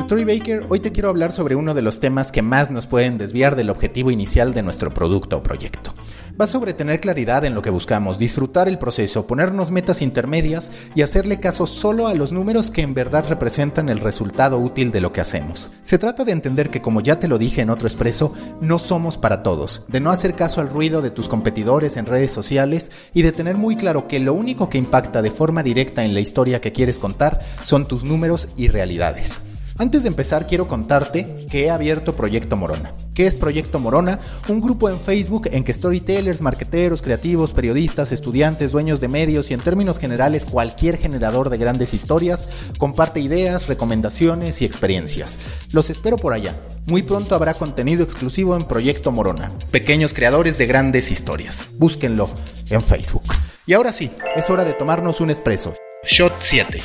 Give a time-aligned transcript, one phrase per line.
[0.00, 3.54] Storybaker, hoy te quiero hablar sobre uno de los temas que más nos pueden desviar
[3.54, 5.92] del objetivo inicial de nuestro producto o proyecto.
[6.38, 11.02] Va sobre tener claridad en lo que buscamos, disfrutar el proceso, ponernos metas intermedias y
[11.02, 15.12] hacerle caso solo a los números que en verdad representan el resultado útil de lo
[15.12, 15.70] que hacemos.
[15.82, 19.18] Se trata de entender que, como ya te lo dije en otro expreso, no somos
[19.18, 23.22] para todos, de no hacer caso al ruido de tus competidores en redes sociales y
[23.22, 26.60] de tener muy claro que lo único que impacta de forma directa en la historia
[26.60, 29.42] que quieres contar son tus números y realidades.
[29.80, 32.92] Antes de empezar, quiero contarte que he abierto Proyecto Morona.
[33.14, 34.18] ¿Qué es Proyecto Morona?
[34.48, 39.54] Un grupo en Facebook en que storytellers, marqueteros, creativos, periodistas, estudiantes, dueños de medios y
[39.54, 42.46] en términos generales cualquier generador de grandes historias
[42.76, 45.38] comparte ideas, recomendaciones y experiencias.
[45.72, 46.54] Los espero por allá.
[46.84, 49.50] Muy pronto habrá contenido exclusivo en Proyecto Morona.
[49.70, 51.68] Pequeños creadores de grandes historias.
[51.78, 52.28] Búsquenlo
[52.68, 53.24] en Facebook.
[53.64, 55.72] Y ahora sí, es hora de tomarnos un espresso.
[56.04, 56.82] Shot 7.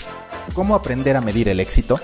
[0.53, 1.99] ¿Cómo aprender a medir el éxito?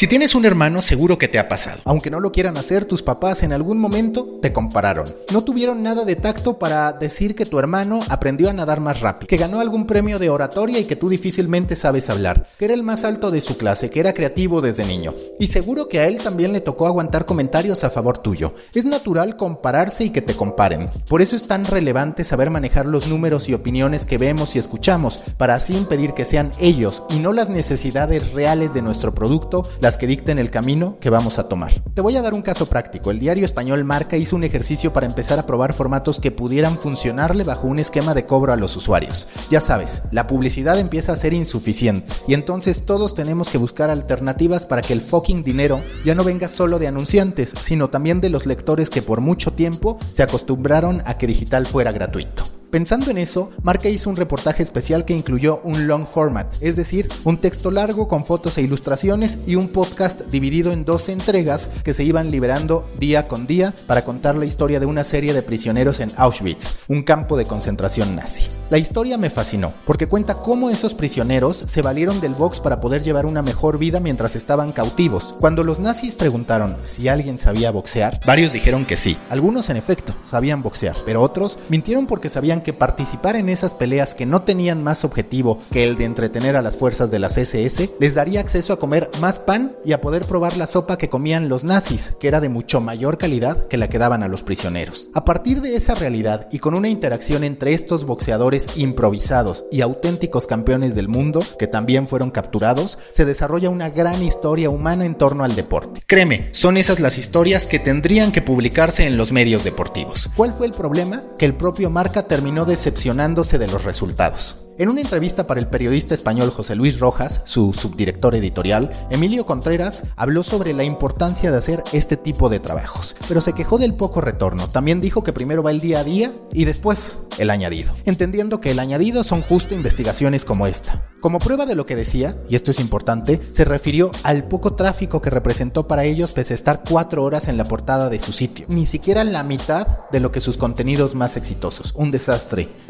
[0.00, 1.82] Si tienes un hermano, seguro que te ha pasado.
[1.84, 5.04] Aunque no lo quieran hacer, tus papás en algún momento te compararon.
[5.30, 9.26] No tuvieron nada de tacto para decir que tu hermano aprendió a nadar más rápido,
[9.26, 12.82] que ganó algún premio de oratoria y que tú difícilmente sabes hablar, que era el
[12.82, 15.14] más alto de su clase, que era creativo desde niño.
[15.38, 18.54] Y seguro que a él también le tocó aguantar comentarios a favor tuyo.
[18.74, 20.88] Es natural compararse y que te comparen.
[21.10, 25.26] Por eso es tan relevante saber manejar los números y opiniones que vemos y escuchamos,
[25.36, 29.62] para así impedir que sean ellos y no las necesidades reales de nuestro producto
[29.98, 31.82] que dicten el camino que vamos a tomar.
[31.94, 33.10] Te voy a dar un caso práctico.
[33.10, 37.44] El diario español Marca hizo un ejercicio para empezar a probar formatos que pudieran funcionarle
[37.44, 39.28] bajo un esquema de cobro a los usuarios.
[39.50, 44.66] Ya sabes, la publicidad empieza a ser insuficiente y entonces todos tenemos que buscar alternativas
[44.66, 48.46] para que el fucking dinero ya no venga solo de anunciantes, sino también de los
[48.46, 52.59] lectores que por mucho tiempo se acostumbraron a que digital fuera gratuito.
[52.70, 57.08] Pensando en eso, Marca hizo un reportaje especial que incluyó un long format, es decir,
[57.24, 61.94] un texto largo con fotos e ilustraciones y un podcast dividido en dos entregas que
[61.94, 65.98] se iban liberando día con día para contar la historia de una serie de prisioneros
[65.98, 68.44] en Auschwitz, un campo de concentración nazi.
[68.70, 73.02] La historia me fascinó, porque cuenta cómo esos prisioneros se valieron del box para poder
[73.02, 75.34] llevar una mejor vida mientras estaban cautivos.
[75.40, 79.16] Cuando los nazis preguntaron si alguien sabía boxear, varios dijeron que sí.
[79.28, 84.14] Algunos en efecto sabían boxear, pero otros mintieron porque sabían que participar en esas peleas
[84.14, 87.96] que no tenían más objetivo que el de entretener a las fuerzas de las SS
[87.98, 91.48] les daría acceso a comer más pan y a poder probar la sopa que comían
[91.48, 95.08] los nazis, que era de mucho mayor calidad que la que daban a los prisioneros.
[95.14, 100.46] A partir de esa realidad y con una interacción entre estos boxeadores improvisados y auténticos
[100.46, 105.44] campeones del mundo, que también fueron capturados, se desarrolla una gran historia humana en torno
[105.44, 106.02] al deporte.
[106.06, 110.30] Créeme, son esas las historias que tendrían que publicarse en los medios deportivos.
[110.36, 111.22] ¿Cuál fue el problema?
[111.38, 114.70] Que el propio Marca terminó terminó decepcionándose de los resultados.
[114.80, 120.04] En una entrevista para el periodista español José Luis Rojas, su subdirector editorial, Emilio Contreras
[120.16, 124.22] habló sobre la importancia de hacer este tipo de trabajos, pero se quejó del poco
[124.22, 124.66] retorno.
[124.68, 128.70] También dijo que primero va el día a día y después el añadido, entendiendo que
[128.70, 131.02] el añadido son justo investigaciones como esta.
[131.20, 135.20] Como prueba de lo que decía, y esto es importante, se refirió al poco tráfico
[135.20, 138.64] que representó para ellos pese a estar cuatro horas en la portada de su sitio,
[138.70, 141.92] ni siquiera la mitad de lo que sus contenidos más exitosos.
[141.94, 142.39] Un desastre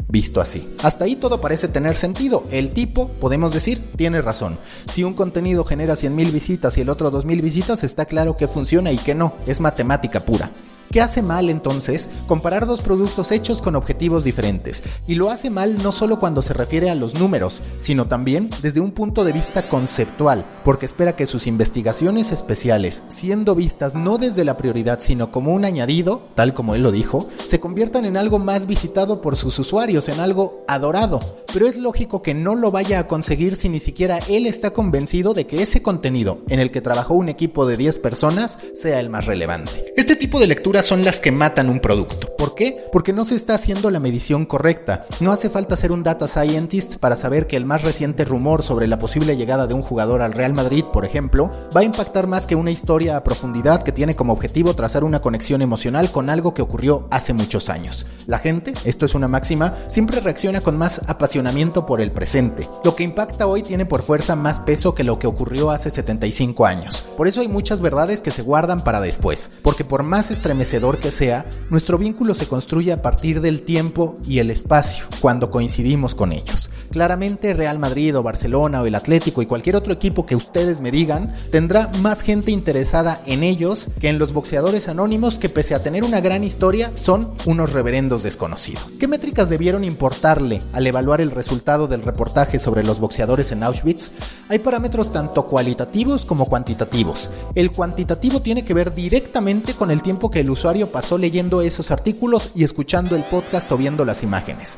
[0.07, 0.67] visto así.
[0.83, 2.43] Hasta ahí todo parece tener sentido.
[2.51, 4.57] El tipo, podemos decir, tiene razón.
[4.85, 8.91] Si un contenido genera 100.000 visitas y el otro 2.000 visitas, está claro que funciona
[8.91, 9.35] y que no.
[9.47, 10.49] Es matemática pura.
[10.91, 14.83] ¿Qué hace mal entonces comparar dos productos hechos con objetivos diferentes?
[15.07, 18.81] Y lo hace mal no solo cuando se refiere a los números, sino también desde
[18.81, 24.43] un punto de vista conceptual, porque espera que sus investigaciones especiales, siendo vistas no desde
[24.43, 28.37] la prioridad, sino como un añadido, tal como él lo dijo, se conviertan en algo
[28.37, 31.21] más visitado por sus usuarios, en algo adorado.
[31.53, 35.33] Pero es lógico que no lo vaya a conseguir si ni siquiera él está convencido
[35.33, 39.09] de que ese contenido, en el que trabajó un equipo de 10 personas, sea el
[39.09, 39.93] más relevante.
[39.95, 42.35] Este tipo de lectura son las que matan un producto.
[42.37, 42.85] ¿Por qué?
[42.91, 45.05] Porque no se está haciendo la medición correcta.
[45.19, 48.87] No hace falta ser un data scientist para saber que el más reciente rumor sobre
[48.87, 52.47] la posible llegada de un jugador al Real Madrid, por ejemplo, va a impactar más
[52.47, 56.53] que una historia a profundidad que tiene como objetivo trazar una conexión emocional con algo
[56.53, 58.05] que ocurrió hace muchos años.
[58.27, 62.67] La gente, esto es una máxima, siempre reacciona con más apasionamiento por el presente.
[62.83, 66.65] Lo que impacta hoy tiene por fuerza más peso que lo que ocurrió hace 75
[66.65, 67.05] años.
[67.17, 70.31] Por eso hay muchas verdades que se guardan para después, porque por más
[70.71, 76.15] que sea, nuestro vínculo se construye a partir del tiempo y el espacio, cuando coincidimos
[76.15, 76.69] con ellos.
[76.91, 80.91] Claramente Real Madrid o Barcelona o el Atlético y cualquier otro equipo que ustedes me
[80.91, 85.83] digan tendrá más gente interesada en ellos que en los boxeadores anónimos que pese a
[85.83, 88.93] tener una gran historia son unos reverendos desconocidos.
[88.99, 94.11] ¿Qué métricas debieron importarle al evaluar el resultado del reportaje sobre los boxeadores en Auschwitz?
[94.49, 97.29] Hay parámetros tanto cualitativos como cuantitativos.
[97.55, 100.60] El cuantitativo tiene que ver directamente con el tiempo que el usuario
[100.91, 104.77] pasó leyendo esos artículos y escuchando el podcast o viendo las imágenes.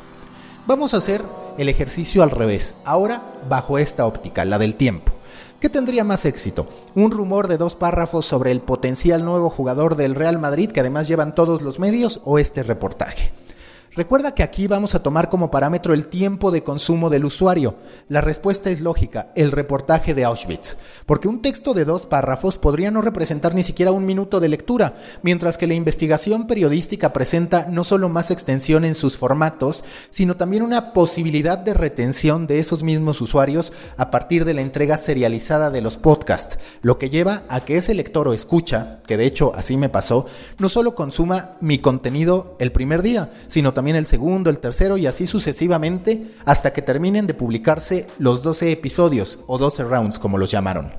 [0.66, 1.22] Vamos a hacer
[1.58, 5.12] el ejercicio al revés, ahora bajo esta óptica, la del tiempo.
[5.60, 6.68] ¿Qué tendría más éxito?
[6.96, 11.08] ¿Un rumor de dos párrafos sobre el potencial nuevo jugador del Real Madrid que además
[11.08, 13.32] llevan todos los medios o este reportaje?
[13.96, 17.76] Recuerda que aquí vamos a tomar como parámetro el tiempo de consumo del usuario.
[18.10, 22.90] La respuesta es lógica, el reportaje de Auschwitz, porque un texto de dos párrafos podría
[22.90, 27.84] no representar ni siquiera un minuto de lectura, mientras que la investigación periodística presenta no
[27.84, 33.22] solo más extensión en sus formatos, sino también una posibilidad de retención de esos mismos
[33.22, 37.78] usuarios a partir de la entrega serializada de los podcasts, lo que lleva a que
[37.78, 40.26] ese lector o escucha, que de hecho así me pasó,
[40.58, 45.06] no solo consuma mi contenido el primer día, sino también el segundo, el tercero y
[45.06, 50.50] así sucesivamente hasta que terminen de publicarse los 12 episodios o 12 rounds como los
[50.50, 50.92] llamaron.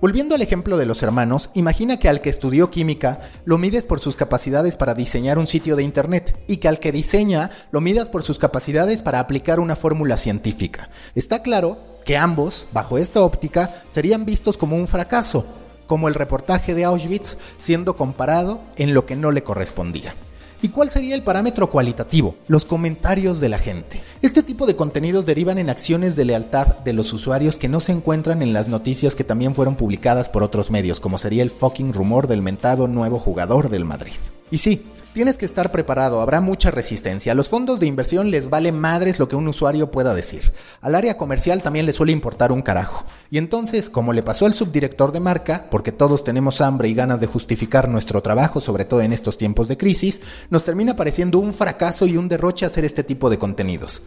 [0.00, 4.00] Volviendo al ejemplo de los hermanos, imagina que al que estudió química lo mides por
[4.00, 8.10] sus capacidades para diseñar un sitio de internet y que al que diseña lo midas
[8.10, 10.90] por sus capacidades para aplicar una fórmula científica.
[11.14, 15.46] Está claro que ambos, bajo esta óptica, serían vistos como un fracaso,
[15.86, 20.14] como el reportaje de Auschwitz siendo comparado en lo que no le correspondía.
[20.64, 22.36] ¿Y cuál sería el parámetro cualitativo?
[22.48, 24.00] Los comentarios de la gente.
[24.22, 27.92] Este tipo de contenidos derivan en acciones de lealtad de los usuarios que no se
[27.92, 31.92] encuentran en las noticias que también fueron publicadas por otros medios, como sería el fucking
[31.92, 34.14] rumor del mentado nuevo jugador del Madrid.
[34.50, 34.80] Y sí,
[35.14, 37.30] Tienes que estar preparado, habrá mucha resistencia.
[37.30, 40.52] A los fondos de inversión les vale madres lo que un usuario pueda decir.
[40.80, 43.04] Al área comercial también le suele importar un carajo.
[43.30, 47.20] Y entonces, como le pasó al subdirector de marca, porque todos tenemos hambre y ganas
[47.20, 50.20] de justificar nuestro trabajo, sobre todo en estos tiempos de crisis,
[50.50, 54.02] nos termina pareciendo un fracaso y un derroche hacer este tipo de contenidos.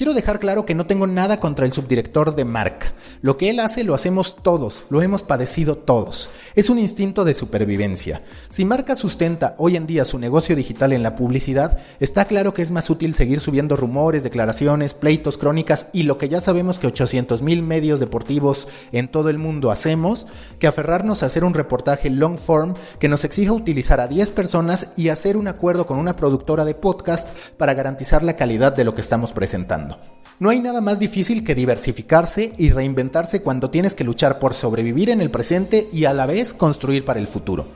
[0.00, 2.94] Quiero dejar claro que no tengo nada contra el subdirector de marca.
[3.20, 6.30] Lo que él hace lo hacemos todos, lo hemos padecido todos.
[6.54, 8.22] Es un instinto de supervivencia.
[8.48, 12.62] Si marca sustenta hoy en día su negocio digital en la publicidad, está claro que
[12.62, 16.86] es más útil seguir subiendo rumores, declaraciones, pleitos, crónicas y lo que ya sabemos que
[16.86, 20.26] 800 mil medios deportivos en todo el mundo hacemos,
[20.58, 24.92] que aferrarnos a hacer un reportaje long form que nos exija utilizar a 10 personas
[24.96, 28.94] y hacer un acuerdo con una productora de podcast para garantizar la calidad de lo
[28.94, 29.89] que estamos presentando.
[30.38, 35.10] No hay nada más difícil que diversificarse y reinventarse cuando tienes que luchar por sobrevivir
[35.10, 37.66] en el presente y a la vez construir para el futuro.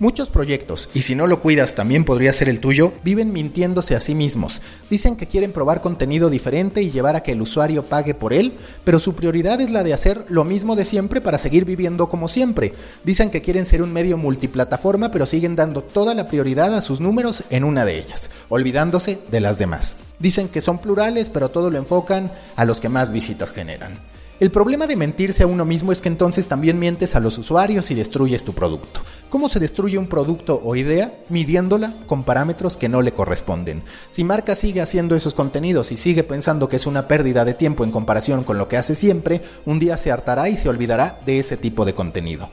[0.00, 4.00] Muchos proyectos, y si no lo cuidas también podría ser el tuyo, viven mintiéndose a
[4.00, 4.60] sí mismos.
[4.90, 8.54] Dicen que quieren probar contenido diferente y llevar a que el usuario pague por él,
[8.82, 12.26] pero su prioridad es la de hacer lo mismo de siempre para seguir viviendo como
[12.26, 12.72] siempre.
[13.04, 17.00] Dicen que quieren ser un medio multiplataforma, pero siguen dando toda la prioridad a sus
[17.00, 19.94] números en una de ellas, olvidándose de las demás.
[20.18, 24.00] Dicen que son plurales, pero todo lo enfocan a los que más visitas generan.
[24.40, 27.92] El problema de mentirse a uno mismo es que entonces también mientes a los usuarios
[27.92, 29.00] y destruyes tu producto.
[29.30, 31.12] ¿Cómo se destruye un producto o idea?
[31.28, 33.84] Midiéndola con parámetros que no le corresponden.
[34.10, 37.84] Si marca sigue haciendo esos contenidos y sigue pensando que es una pérdida de tiempo
[37.84, 41.38] en comparación con lo que hace siempre, un día se hartará y se olvidará de
[41.38, 42.48] ese tipo de contenido.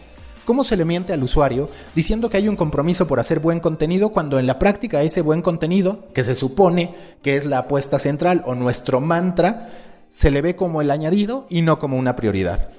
[0.45, 4.09] ¿Cómo se le miente al usuario diciendo que hay un compromiso por hacer buen contenido
[4.09, 8.43] cuando en la práctica ese buen contenido, que se supone que es la apuesta central
[8.45, 9.69] o nuestro mantra,
[10.11, 12.69] se le ve como el añadido y no como una prioridad.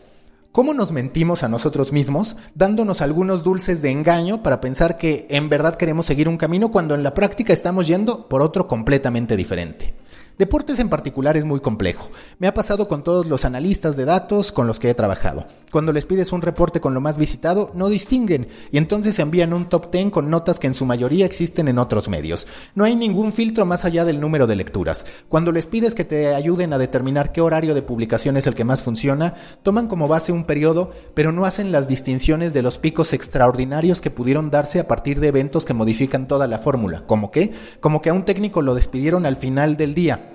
[0.52, 5.48] ¿Cómo nos mentimos a nosotros mismos dándonos algunos dulces de engaño para pensar que en
[5.48, 9.94] verdad queremos seguir un camino cuando en la práctica estamos yendo por otro completamente diferente?
[10.42, 12.10] Deportes en particular es muy complejo.
[12.40, 15.46] Me ha pasado con todos los analistas de datos con los que he trabajado.
[15.70, 19.68] Cuando les pides un reporte con lo más visitado, no distinguen y entonces envían un
[19.68, 22.48] top 10 con notas que en su mayoría existen en otros medios.
[22.74, 25.06] No hay ningún filtro más allá del número de lecturas.
[25.28, 28.64] Cuando les pides que te ayuden a determinar qué horario de publicación es el que
[28.64, 33.12] más funciona, toman como base un periodo, pero no hacen las distinciones de los picos
[33.12, 37.04] extraordinarios que pudieron darse a partir de eventos que modifican toda la fórmula.
[37.06, 37.52] ¿Como qué?
[37.78, 40.30] Como que a un técnico lo despidieron al final del día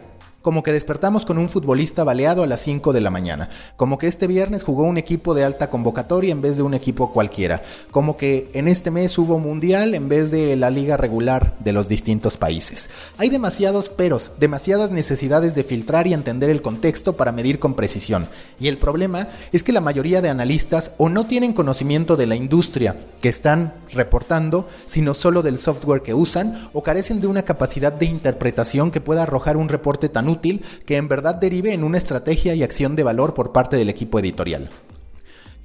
[0.47, 4.07] como que despertamos con un futbolista baleado a las 5 de la mañana, como que
[4.07, 8.15] este viernes jugó un equipo de alta convocatoria en vez de un equipo cualquiera, como
[8.15, 12.37] que en este mes hubo mundial en vez de la liga regular de los distintos
[12.37, 12.89] países.
[13.17, 18.25] Hay demasiados peros, demasiadas necesidades de filtrar y entender el contexto para medir con precisión,
[18.57, 22.37] y el problema es que la mayoría de analistas o no tienen conocimiento de la
[22.37, 27.91] industria que están reportando, sino solo del software que usan, o carecen de una capacidad
[27.91, 30.36] de interpretación que pueda arrojar un reporte tan útil
[30.85, 34.19] que en verdad derive en una estrategia y acción de valor por parte del equipo
[34.19, 34.69] editorial.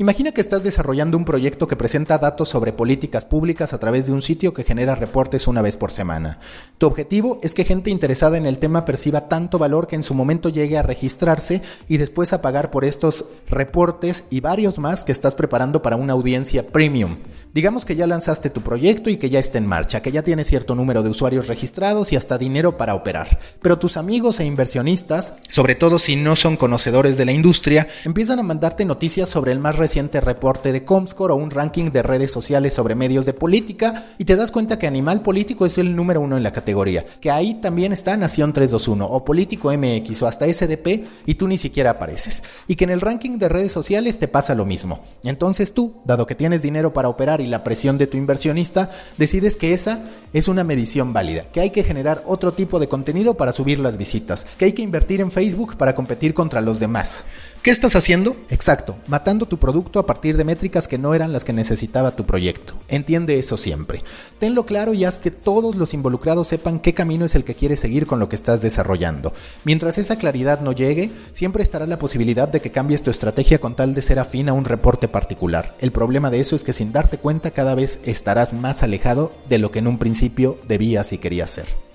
[0.02, 4.12] Imagina que estás desarrollando un proyecto que presenta datos sobre políticas públicas a través de
[4.12, 6.40] un sitio que genera reportes una vez por semana.
[6.78, 10.14] Tu objetivo es que gente interesada en el tema perciba tanto valor que en su
[10.14, 15.12] momento llegue a registrarse y después a pagar por estos reportes y varios más que
[15.12, 17.18] estás preparando para una audiencia premium.
[17.54, 20.48] Digamos que ya lanzaste tu proyecto y que ya está en marcha, que ya tienes
[20.48, 23.38] cierto número de usuarios registrados y hasta dinero para operar.
[23.60, 28.40] Pero tus amigos e inversionistas, sobre todo si no son conocedores de la industria, empiezan
[28.40, 32.30] a mandarte noticias sobre el más reciente reporte de Comscore o un ranking de redes
[32.30, 36.20] sociales sobre medios de política y te das cuenta que Animal Político es el número
[36.20, 40.50] uno en la categoría, que ahí también está Nación 321 o Político MX o hasta
[40.50, 42.42] SDP y tú ni siquiera apareces.
[42.66, 45.04] Y que en el ranking de redes sociales te pasa lo mismo.
[45.24, 49.56] Entonces tú, dado que tienes dinero para operar y la presión de tu inversionista, decides
[49.56, 50.00] que esa
[50.32, 53.96] es una medición válida, que hay que generar otro tipo de contenido para subir las
[53.96, 57.24] visitas, que hay que invertir en Facebook para competir contra los demás.
[57.62, 58.36] ¿Qué estás haciendo?
[58.50, 62.26] Exacto, matando tu producto a partir de métricas que no eran las que necesitaba tu
[62.26, 62.74] proyecto.
[62.88, 64.02] Entiende eso siempre.
[64.40, 67.78] Tenlo claro y haz que todos los involucrados sepan qué camino es el que quieres
[67.78, 69.32] seguir con lo que estás desarrollando.
[69.62, 73.76] Mientras esa claridad no llegue, siempre estará la posibilidad de que cambies tu estrategia con
[73.76, 75.76] tal de ser afín a un reporte particular.
[75.78, 79.60] El problema de eso es que sin darte cuenta cada vez estarás más alejado de
[79.60, 81.91] lo que en un principio debías y querías ser.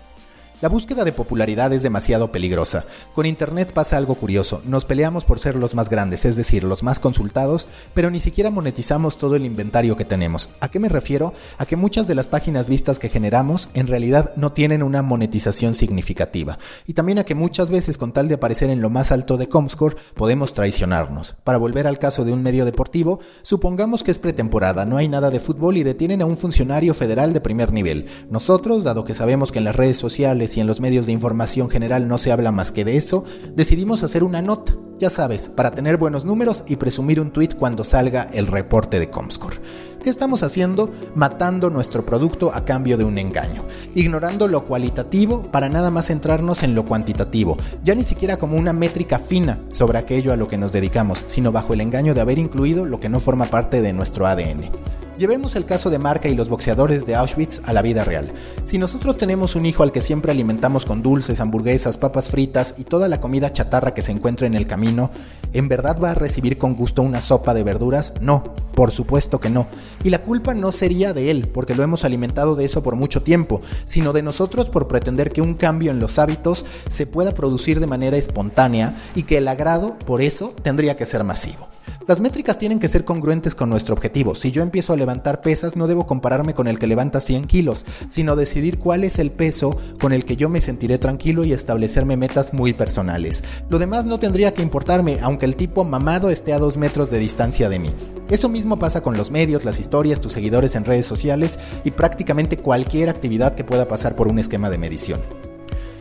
[0.59, 2.83] La búsqueda de popularidad es demasiado peligrosa.
[3.13, 4.63] Con Internet pasa algo curioso.
[4.65, 8.49] Nos peleamos por ser los más grandes, es decir, los más consultados, pero ni siquiera
[8.49, 10.49] monetizamos todo el inventario que tenemos.
[10.59, 11.35] ¿A qué me refiero?
[11.59, 15.75] A que muchas de las páginas vistas que generamos en realidad no tienen una monetización
[15.75, 16.57] significativa.
[16.87, 19.49] Y también a que muchas veces con tal de aparecer en lo más alto de
[19.49, 21.35] Comscore podemos traicionarnos.
[21.43, 25.29] Para volver al caso de un medio deportivo, supongamos que es pretemporada, no hay nada
[25.29, 28.07] de fútbol y detienen a un funcionario federal de primer nivel.
[28.31, 31.69] Nosotros, dado que sabemos que en las redes sociales y en los medios de información
[31.69, 33.25] general no se habla más que de eso,
[33.55, 37.83] decidimos hacer una nota, ya sabes, para tener buenos números y presumir un tweet cuando
[37.83, 39.57] salga el reporte de Comscore.
[40.01, 40.89] ¿Qué estamos haciendo?
[41.15, 46.63] Matando nuestro producto a cambio de un engaño, ignorando lo cualitativo para nada más centrarnos
[46.63, 50.57] en lo cuantitativo, ya ni siquiera como una métrica fina sobre aquello a lo que
[50.57, 53.91] nos dedicamos, sino bajo el engaño de haber incluido lo que no forma parte de
[53.91, 54.71] nuestro ADN.
[55.17, 58.31] Llevemos el caso de Marca y los boxeadores de Auschwitz a la vida real.
[58.65, 62.83] Si nosotros tenemos un hijo al que siempre alimentamos con dulces, hamburguesas, papas fritas y
[62.83, 65.09] toda la comida chatarra que se encuentra en el camino,
[65.53, 68.13] ¿en verdad va a recibir con gusto una sopa de verduras?
[68.21, 68.43] No,
[68.75, 69.65] por supuesto que no.
[70.03, 73.23] Y la culpa no sería de él, porque lo hemos alimentado de eso por mucho
[73.23, 77.79] tiempo, sino de nosotros por pretender que un cambio en los hábitos se pueda producir
[77.79, 81.67] de manera espontánea y que el agrado, por eso, tendría que ser masivo.
[82.07, 84.33] Las métricas tienen que ser congruentes con nuestro objetivo.
[84.33, 87.83] Si yo empiezo a levantar pesas, no debo compararme con el que levanta 100 kilos,
[88.09, 92.15] sino decidir cuál es el peso con el que yo me sentiré tranquilo y establecerme
[92.15, 93.43] metas muy personales.
[93.69, 97.19] Lo demás no tendría que importarme, aunque el tipo mamado esté a dos metros de
[97.19, 97.93] distancia de mí.
[98.29, 102.55] Eso mismo pasa con los medios, las historias, tus seguidores en redes sociales y prácticamente
[102.55, 105.19] cualquier actividad que pueda pasar por un esquema de medición.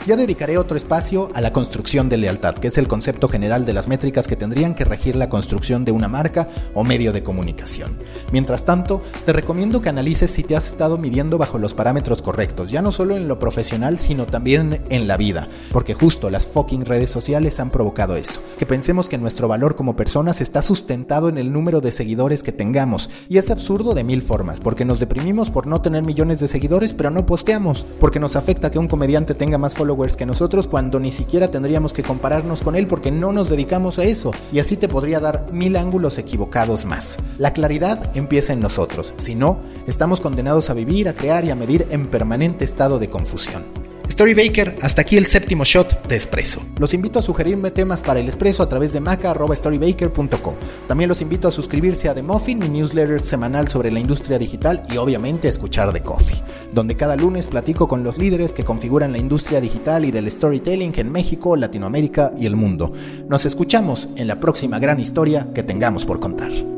[0.07, 3.73] Ya dedicaré otro espacio a la construcción de lealtad, que es el concepto general de
[3.73, 7.97] las métricas que tendrían que regir la construcción de una marca o medio de comunicación.
[8.31, 12.71] Mientras tanto, te recomiendo que analices si te has estado midiendo bajo los parámetros correctos,
[12.71, 16.85] ya no solo en lo profesional, sino también en la vida, porque justo las fucking
[16.85, 21.37] redes sociales han provocado eso, que pensemos que nuestro valor como personas está sustentado en
[21.37, 25.51] el número de seguidores que tengamos, y es absurdo de mil formas, porque nos deprimimos
[25.51, 29.35] por no tener millones de seguidores, pero no posteamos, porque nos afecta que un comediante
[29.35, 33.33] tenga más followers que nosotros cuando ni siquiera tendríamos que compararnos con él porque no
[33.33, 34.31] nos dedicamos a eso.
[34.53, 37.17] Y así te podría dar mil ángulos equivocados más.
[37.39, 39.15] La claridad empieza en nosotros.
[39.17, 43.09] Si no, estamos condenados a vivir, a crear y a medir en permanente estado de
[43.09, 43.86] confusión.
[44.09, 46.63] Storybaker, hasta aquí el séptimo shot de Espresso.
[46.79, 50.55] Los invito a sugerirme temas para el Espresso a través de maca.storybaker.com.
[50.87, 54.85] También los invito a suscribirse a The Muffin, mi newsletter semanal sobre la industria digital
[54.91, 59.13] y obviamente a escuchar The Coffee, donde cada lunes platico con los líderes que configuran
[59.13, 62.93] la industria digital y del storytelling en México, Latinoamérica y el mundo.
[63.29, 66.76] Nos escuchamos en la próxima gran historia que tengamos por contar.